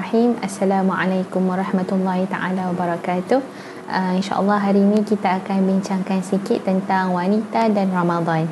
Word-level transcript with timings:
Assalamualaikum 0.00 1.44
warahmatullahi 1.44 2.24
taala 2.24 2.72
wabarakatuh. 2.72 3.36
Uh, 3.84 4.16
InsyaAllah 4.16 4.56
hari 4.56 4.80
ini 4.80 5.04
kita 5.04 5.44
akan 5.44 5.68
bincangkan 5.68 6.24
sikit 6.24 6.64
tentang 6.64 7.12
wanita 7.12 7.68
dan 7.68 7.92
Ramadan. 7.92 8.48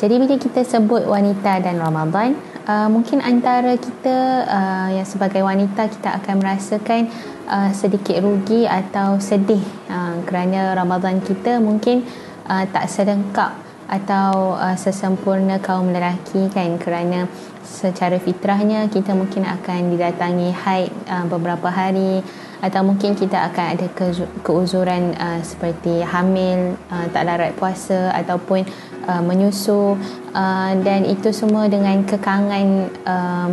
Jadi 0.00 0.16
bila 0.16 0.40
kita 0.40 0.64
sebut 0.64 1.04
wanita 1.04 1.60
dan 1.60 1.76
Ramadan, 1.76 2.40
uh, 2.64 2.88
mungkin 2.88 3.20
antara 3.20 3.76
kita 3.76 4.48
uh, 4.48 4.88
yang 4.96 5.04
sebagai 5.04 5.44
wanita 5.44 5.92
kita 5.92 6.24
akan 6.24 6.40
merasakan 6.40 7.12
uh, 7.52 7.68
sedikit 7.76 8.24
rugi 8.24 8.64
atau 8.64 9.20
sedih 9.20 9.60
uh, 9.92 10.24
kerana 10.24 10.72
Ramadan 10.72 11.20
kita 11.20 11.60
mungkin 11.60 12.00
uh, 12.48 12.64
tak 12.64 12.88
selengkap 12.88 13.52
atau 13.88 14.56
uh, 14.56 14.76
sesempurna 14.76 15.60
kaum 15.60 15.92
lelaki 15.92 16.48
kan 16.48 16.80
kerana 16.80 17.28
secara 17.64 18.18
fitrahnya 18.18 18.86
kita 18.90 19.14
mungkin 19.14 19.46
akan 19.46 19.92
didatangi 19.94 20.50
haid 20.52 20.90
uh, 21.06 21.26
beberapa 21.26 21.68
hari 21.70 22.22
atau 22.58 22.82
mungkin 22.82 23.14
kita 23.14 23.54
akan 23.54 23.66
ada 23.78 23.86
ke- 23.94 24.30
keuzuran 24.42 25.14
uh, 25.14 25.38
seperti 25.46 26.02
hamil, 26.02 26.74
uh, 26.90 27.06
tak 27.14 27.22
larat 27.30 27.54
puasa 27.54 28.10
ataupun 28.18 28.66
uh, 29.06 29.22
menyusu 29.22 29.94
uh, 30.34 30.72
dan 30.82 31.06
itu 31.06 31.30
semua 31.30 31.70
dengan 31.70 32.02
kekangan 32.02 32.90
uh, 33.06 33.48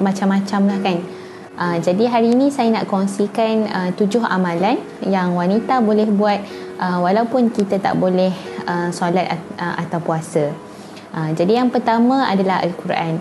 macam-macam 0.00 0.60
lah 0.72 0.78
kan. 0.80 0.98
Uh, 1.56 1.76
jadi 1.80 2.04
hari 2.08 2.36
ini 2.36 2.52
saya 2.52 2.68
nak 2.68 2.88
kongsikan 2.88 3.64
uh, 3.68 3.90
tujuh 3.96 4.20
amalan 4.24 4.76
yang 5.04 5.32
wanita 5.32 5.80
boleh 5.80 6.08
buat 6.08 6.40
uh, 6.80 7.00
walaupun 7.00 7.48
kita 7.52 7.80
tak 7.80 7.96
boleh 7.96 8.32
uh, 8.68 8.88
solat 8.92 9.36
uh, 9.56 9.74
atau 9.80 10.00
puasa. 10.00 10.52
Uh, 11.16 11.32
jadi 11.32 11.64
yang 11.64 11.72
pertama 11.72 12.28
adalah 12.28 12.60
Al-Quran. 12.60 13.16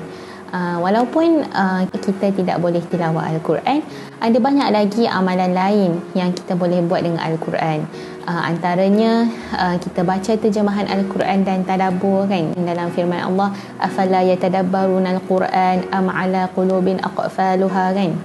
Uh, 0.55 0.79
walaupun 0.79 1.43
uh, 1.51 1.83
kita 1.91 2.31
tidak 2.31 2.63
boleh 2.63 2.79
tilawah 2.87 3.27
Al-Quran, 3.27 3.83
ada 4.23 4.37
banyak 4.39 4.71
lagi 4.71 5.03
amalan 5.03 5.51
lain 5.51 5.99
yang 6.15 6.31
kita 6.31 6.55
boleh 6.55 6.79
buat 6.79 7.03
dengan 7.03 7.19
Al-Quran. 7.19 7.83
Uh, 8.23 8.39
antaranya 8.39 9.27
uh, 9.51 9.75
kita 9.75 10.07
baca 10.07 10.31
terjemahan 10.39 10.87
Al-Quran 10.87 11.43
dan 11.43 11.67
tadabbur 11.67 12.31
kan? 12.31 12.55
Dalam 12.55 12.87
firman 12.95 13.19
Allah 13.19 13.51
afala 13.83 14.23
yatadabbaruna 14.23 15.19
al-Quran 15.19 15.91
am 15.91 16.07
ala 16.07 16.47
qulubin 16.55 17.03
aqfaluha 17.03 17.91
kan? 17.91 18.15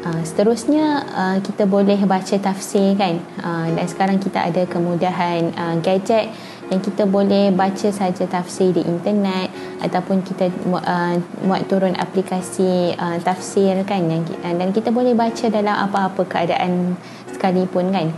Uh, 0.00 0.22
seterusnya 0.24 1.04
uh, 1.12 1.36
kita 1.44 1.68
boleh 1.68 2.00
baca 2.08 2.40
tafsir 2.40 2.96
kan? 2.96 3.20
Uh, 3.44 3.68
dan 3.76 3.84
sekarang 3.84 4.16
kita 4.16 4.48
ada 4.48 4.64
kemudahan 4.64 5.52
uh, 5.52 5.76
gadget 5.84 6.32
yang 6.72 6.80
kita 6.80 7.04
boleh 7.06 7.52
baca 7.54 7.92
saja 7.92 8.24
tafsir 8.26 8.74
di 8.74 8.82
internet 8.82 9.52
ataupun 9.86 10.26
kita 10.26 10.50
uh, 10.74 11.14
buat 11.46 11.62
turun 11.70 11.94
aplikasi 11.94 12.92
uh, 12.98 13.16
tafsir 13.22 13.78
kan 13.86 14.02
yang, 14.10 14.26
uh, 14.42 14.54
dan 14.58 14.74
kita 14.74 14.90
boleh 14.90 15.14
baca 15.14 15.46
dalam 15.46 15.76
apa-apa 15.86 16.22
keadaan 16.26 16.98
sekalipun 17.30 17.94
kan. 17.94 18.10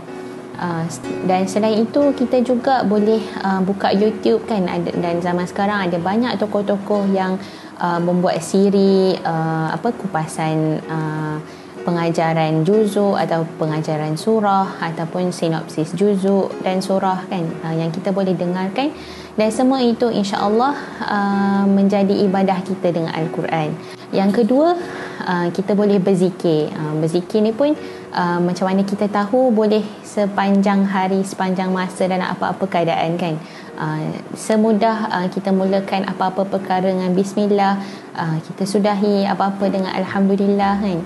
Uh, 0.59 0.83
dan 1.23 1.47
selain 1.47 1.87
itu 1.87 2.11
kita 2.19 2.43
juga 2.43 2.83
boleh 2.83 3.23
uh, 3.45 3.63
buka 3.63 3.95
YouTube 3.95 4.43
kan 4.43 4.67
ada, 4.67 4.91
dan 4.91 5.23
zaman 5.23 5.47
sekarang 5.47 5.87
ada 5.87 5.95
banyak 5.95 6.35
tokoh-tokoh 6.35 7.07
yang 7.15 7.39
uh, 7.79 7.95
membuat 8.03 8.43
siri 8.43 9.15
uh, 9.23 9.71
apa 9.71 9.95
kupasan 9.95 10.83
uh, 10.91 11.39
pengajaran 11.83 12.67
juzuk 12.67 13.15
atau 13.15 13.47
pengajaran 13.57 14.15
surah 14.19 14.79
ataupun 14.79 15.31
sinopsis 15.31 15.95
juzuk 15.95 16.51
dan 16.63 16.83
surah 16.83 17.25
kan 17.31 17.45
uh, 17.63 17.75
yang 17.75 17.89
kita 17.89 18.11
boleh 18.11 18.35
dengarkan 18.35 18.91
dan 19.39 19.55
semua 19.55 19.79
itu 19.79 20.11
insya-Allah 20.11 20.75
uh, 20.99 21.63
menjadi 21.63 22.11
ibadah 22.27 22.59
kita 22.59 22.91
dengan 22.91 23.15
al-Quran. 23.15 23.71
Yang 24.11 24.43
kedua 24.43 24.75
uh, 25.23 25.47
kita 25.55 25.79
boleh 25.79 25.95
berzikir. 25.95 26.67
Uh, 26.75 26.99
berzikir 26.99 27.39
ni 27.39 27.55
pun 27.55 27.71
uh, 28.11 28.39
macam 28.43 28.67
mana 28.67 28.83
kita 28.83 29.07
tahu 29.07 29.53
boleh 29.55 29.79
sepanjang 30.03 30.83
hari 30.83 31.23
sepanjang 31.23 31.71
masa 31.71 32.09
dan 32.11 32.19
apa-apa 32.19 32.67
keadaan 32.67 33.15
kan. 33.15 33.39
Uh, 33.79 34.11
semudah 34.35 35.07
uh, 35.07 35.27
kita 35.31 35.55
mulakan 35.55 36.03
apa-apa 36.03 36.43
perkara 36.43 36.91
dengan 36.91 37.15
bismillah, 37.15 37.79
uh, 38.19 38.37
kita 38.43 38.67
sudahi 38.67 39.23
apa-apa 39.23 39.71
dengan 39.71 39.95
alhamdulillah 39.95 40.83
kan. 40.83 40.99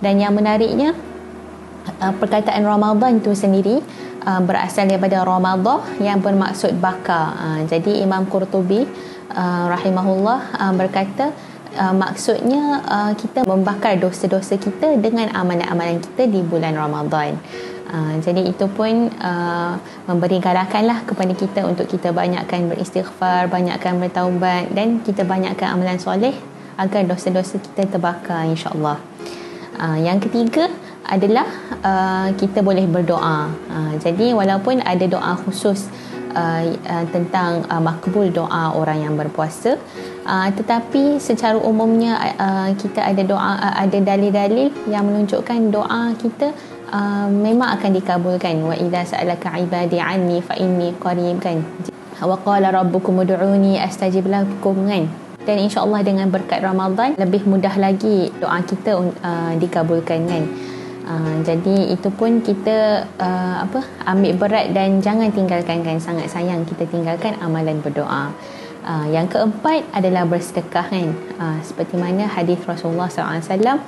Dan 0.00 0.16
yang 0.16 0.32
menariknya 0.32 0.96
uh, 2.00 2.12
perkataan 2.16 2.64
Ramadan 2.64 3.20
tu 3.20 3.36
sendiri 3.36 3.84
uh, 4.24 4.40
berasal 4.40 4.88
daripada 4.88 5.20
Ramadah 5.24 6.00
yang 6.00 6.24
bermaksud 6.24 6.76
bakar. 6.80 7.36
Uh, 7.36 7.60
jadi 7.68 8.00
Imam 8.04 8.24
Qurtubi 8.24 8.88
uh, 9.32 9.64
rahimahullah 9.68 10.40
uh, 10.56 10.72
berkata 10.72 11.36
uh, 11.76 11.94
maksudnya 11.94 12.80
uh, 12.84 13.12
kita 13.12 13.44
membakar 13.44 14.00
dosa-dosa 14.00 14.56
kita 14.56 14.96
dengan 14.96 15.30
amalan-amalan 15.36 16.00
kita 16.00 16.26
di 16.26 16.40
bulan 16.40 16.74
Ramadan. 16.74 17.36
Uh, 17.90 18.22
jadi 18.22 18.46
itu 18.46 18.70
pun 18.70 19.10
uh, 19.18 19.74
memberi 20.06 20.38
galakanlah 20.38 21.02
kepada 21.02 21.34
kita 21.34 21.66
untuk 21.66 21.90
kita 21.90 22.14
banyakkan 22.14 22.70
beristighfar, 22.70 23.50
banyakkan 23.50 23.98
bertaubat 23.98 24.70
dan 24.70 25.02
kita 25.02 25.26
banyakkan 25.26 25.74
amalan 25.74 25.98
soleh 25.98 26.32
agar 26.78 27.02
dosa-dosa 27.02 27.58
kita 27.58 27.98
terbakar 27.98 28.46
insya-Allah. 28.46 29.09
Uh, 29.80 29.96
yang 29.96 30.20
ketiga 30.20 30.68
adalah 31.08 31.48
uh, 31.80 32.28
kita 32.36 32.60
boleh 32.60 32.84
berdoa. 32.84 33.48
Uh, 33.72 33.96
jadi 33.96 34.36
walaupun 34.36 34.84
ada 34.84 35.08
doa 35.08 35.32
khusus 35.40 35.88
uh, 36.36 36.68
uh, 36.68 37.04
tentang 37.08 37.64
uh, 37.64 37.80
makbul 37.80 38.28
doa 38.28 38.76
orang 38.76 39.08
yang 39.08 39.16
berpuasa, 39.16 39.80
uh, 40.28 40.48
tetapi 40.52 41.16
secara 41.16 41.56
umumnya 41.56 42.20
uh, 42.36 42.68
kita 42.76 43.00
ada 43.00 43.24
doa 43.24 43.56
uh, 43.56 43.74
ada 43.80 43.96
dalil-dalil 44.04 44.68
yang 44.92 45.08
menunjukkan 45.08 45.72
doa 45.72 46.12
kita 46.20 46.52
uh, 46.92 47.32
memang 47.32 47.80
akan 47.80 47.90
dikabulkan. 47.96 48.60
Wa 48.60 48.76
idza 48.76 49.16
sa'alaka 49.16 49.64
'ibadi 49.64 49.96
'anni 49.96 50.44
fa 50.44 50.60
inni 50.60 50.92
qarib 51.00 51.40
kan. 51.40 51.64
Wa 52.20 52.36
qala 52.44 52.68
rabbukum 52.68 53.24
ud'uni 53.24 53.80
astajib 53.80 54.28
lakum 54.28 54.84
kan 54.84 55.29
dan 55.48 55.56
insyaAllah 55.56 56.04
dengan 56.04 56.28
berkat 56.28 56.60
Ramadan 56.60 57.16
lebih 57.16 57.48
mudah 57.48 57.72
lagi 57.80 58.28
doa 58.36 58.60
kita 58.60 59.00
uh, 59.00 59.52
dikabulkan 59.56 60.28
kan? 60.28 60.44
Uh, 61.10 61.42
jadi 61.42 61.90
itu 61.90 62.12
pun 62.12 62.44
kita 62.44 63.08
uh, 63.18 63.64
apa 63.64 63.82
ambil 64.04 64.36
berat 64.36 64.70
dan 64.76 65.00
jangan 65.00 65.32
tinggalkan 65.32 65.80
kan? 65.80 65.96
Sangat 65.96 66.28
sayang 66.28 66.68
kita 66.68 66.84
tinggalkan 66.86 67.40
amalan 67.40 67.80
berdoa. 67.80 68.30
Uh, 68.80 69.08
yang 69.12 69.28
keempat 69.28 69.84
adalah 69.96 70.28
bersedekah 70.28 70.86
kan? 70.86 71.08
Uh, 71.40 71.58
seperti 71.64 71.96
mana 71.96 72.28
hadis 72.28 72.60
Rasulullah 72.68 73.08
SAW. 73.08 73.80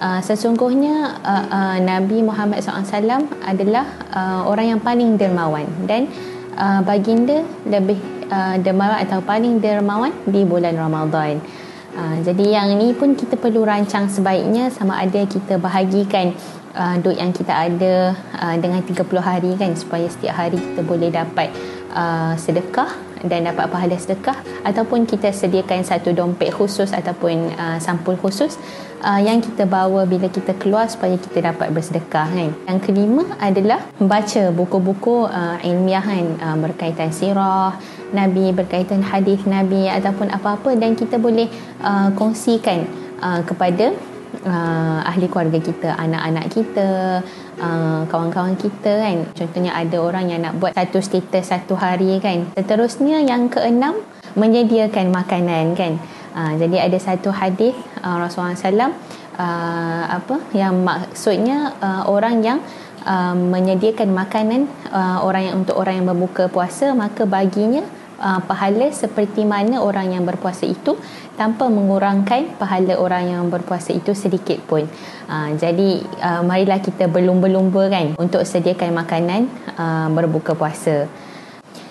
Uh, 0.00 0.20
sesungguhnya 0.24 1.20
uh, 1.20 1.44
uh, 1.48 1.76
Nabi 1.80 2.24
Muhammad 2.24 2.60
SAW 2.64 3.28
adalah 3.44 3.84
uh, 4.12 4.48
orang 4.48 4.76
yang 4.76 4.80
paling 4.80 5.16
dermawan. 5.16 5.64
Dan 5.84 6.08
uh, 6.56 6.80
baginda 6.84 7.44
lebih 7.68 8.19
uh, 8.30 8.56
dermawan 8.62 9.02
atau 9.02 9.20
paling 9.20 9.58
dermawan 9.58 10.14
di 10.24 10.46
bulan 10.46 10.78
Ramadan. 10.78 11.42
Uh, 11.90 12.22
jadi 12.22 12.62
yang 12.62 12.78
ni 12.78 12.94
pun 12.94 13.18
kita 13.18 13.34
perlu 13.34 13.66
rancang 13.66 14.06
sebaiknya 14.06 14.70
sama 14.70 15.02
ada 15.02 15.26
kita 15.26 15.58
bahagikan 15.58 16.32
uh, 16.74 16.96
duit 17.02 17.18
yang 17.18 17.34
kita 17.34 17.50
ada 17.50 18.14
uh, 18.38 18.56
dengan 18.56 18.80
30 18.86 19.02
hari 19.18 19.52
kan 19.58 19.74
supaya 19.74 20.06
setiap 20.06 20.38
hari 20.38 20.56
kita 20.56 20.86
boleh 20.86 21.10
dapat 21.10 21.50
uh, 21.90 22.38
sedekah 22.38 23.09
dan 23.24 23.48
dapat 23.48 23.68
pahala 23.68 23.96
sedekah 24.00 24.36
ataupun 24.64 25.04
kita 25.04 25.32
sediakan 25.32 25.84
satu 25.84 26.12
dompet 26.16 26.52
khusus 26.52 26.92
ataupun 26.92 27.52
uh, 27.56 27.78
sampul 27.82 28.16
khusus 28.16 28.56
uh, 29.04 29.20
yang 29.20 29.40
kita 29.40 29.64
bawa 29.68 30.04
bila 30.08 30.28
kita 30.28 30.56
keluar 30.56 30.88
supaya 30.88 31.16
kita 31.16 31.52
dapat 31.52 31.72
bersedekah 31.72 32.26
kan. 32.28 32.50
Yang 32.68 32.78
kelima 32.88 33.24
adalah 33.40 33.80
membaca 34.00 34.42
buku-buku 34.52 35.28
uh, 35.28 35.58
ilmiah 35.64 36.04
kan 36.04 36.26
uh, 36.40 36.56
berkaitan 36.60 37.10
sirah 37.12 37.76
Nabi, 38.10 38.50
berkaitan 38.50 39.04
hadis 39.06 39.44
Nabi 39.46 39.86
ataupun 39.86 40.32
apa-apa 40.34 40.74
dan 40.74 40.98
kita 40.98 41.16
boleh 41.16 41.46
uh, 41.80 42.10
kongsikan 42.16 42.84
uh, 43.22 43.40
kepada 43.46 43.94
uh, 44.46 45.00
ahli 45.04 45.26
keluarga 45.26 45.58
kita, 45.58 45.94
anak-anak 45.98 46.46
kita, 46.50 46.90
uh, 47.60 48.02
kawan-kawan 48.06 48.54
kita 48.56 48.92
kan. 49.00 49.16
Contohnya 49.36 49.72
ada 49.76 49.96
orang 50.00 50.30
yang 50.30 50.40
nak 50.46 50.56
buat 50.58 50.72
satu 50.74 51.02
status 51.02 51.50
satu 51.50 51.74
hari 51.76 52.18
kan. 52.22 52.50
Seterusnya 52.54 53.22
yang 53.22 53.50
keenam 53.52 53.98
menyediakan 54.38 55.10
makanan 55.10 55.74
kan. 55.74 55.98
Uh, 56.30 56.54
jadi 56.56 56.86
ada 56.86 56.98
satu 56.98 57.34
hadis 57.34 57.74
uh, 58.06 58.16
Rasulullah 58.22 58.54
SAW 58.54 58.94
uh, 59.40 60.04
apa 60.06 60.36
yang 60.54 60.86
maksudnya 60.86 61.74
uh, 61.82 62.06
orang 62.06 62.38
yang 62.44 62.58
uh, 63.02 63.34
menyediakan 63.34 64.12
makanan 64.12 64.70
uh, 64.92 65.24
orang 65.24 65.50
yang 65.50 65.54
untuk 65.64 65.74
orang 65.74 66.00
yang 66.00 66.06
berbuka 66.06 66.46
puasa 66.46 66.92
maka 66.92 67.24
baginya 67.24 67.82
uh, 68.20 68.40
pahala 68.44 68.92
seperti 68.92 69.48
mana 69.48 69.80
orang 69.80 70.14
yang 70.14 70.24
berpuasa 70.28 70.68
itu 70.68 70.94
tanpa 71.34 71.72
mengurangkan 71.72 72.60
pahala 72.60 73.00
orang 73.00 73.32
yang 73.32 73.42
berpuasa 73.48 73.96
itu 73.96 74.12
sedikit 74.12 74.60
pun. 74.68 74.84
Uh, 75.26 75.56
jadi 75.56 76.04
uh, 76.20 76.42
marilah 76.44 76.78
kita 76.84 77.08
berlumba-lumba 77.08 77.88
kan 77.88 78.14
untuk 78.20 78.44
sediakan 78.44 78.92
makanan 78.92 79.48
uh, 79.80 80.06
berbuka 80.12 80.52
puasa. 80.52 81.08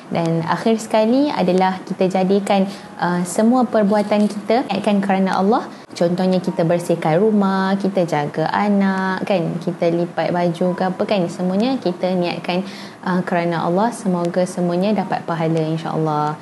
dan 0.10 0.42
akhir 0.42 0.82
sekali 0.82 1.30
adalah 1.30 1.86
kita 1.86 2.10
jadikan 2.10 2.66
uh, 2.98 3.22
semua 3.22 3.62
perbuatan 3.70 4.26
kita 4.26 4.66
akan 4.66 4.96
kerana 5.06 5.38
Allah 5.38 5.70
contohnya 6.00 6.40
kita 6.40 6.64
bersihkan 6.64 7.20
rumah 7.20 7.76
kita 7.76 8.08
jaga 8.08 8.48
anak 8.48 9.28
kan? 9.28 9.60
Kita 9.60 9.92
lipat 9.92 10.32
baju 10.32 10.66
ke 10.72 10.84
apa 10.88 11.04
kan? 11.04 11.28
Semuanya 11.28 11.76
kita 11.76 12.16
niatkan 12.16 12.64
uh, 13.04 13.20
kerana 13.28 13.68
Allah 13.68 13.92
semoga 13.92 14.48
semuanya 14.48 15.04
dapat 15.04 15.28
pahala 15.28 15.60
insya-Allah. 15.60 16.40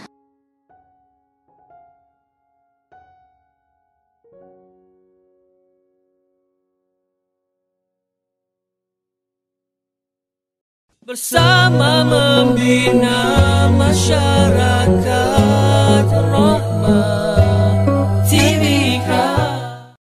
Bersama 11.08 12.04
membina 12.04 13.72
masyarakat 13.72 15.47